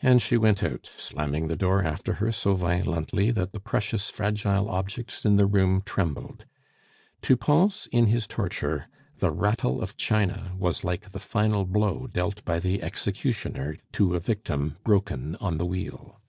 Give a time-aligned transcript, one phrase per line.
[0.00, 4.68] And she went out, slamming the door after her so violently that the precious, fragile
[4.70, 6.44] objects in the room trembled.
[7.22, 8.86] To Pons in his torture,
[9.16, 14.20] the rattle of china was like the final blow dealt by the executioner to a
[14.20, 16.20] victim broken on the wheel.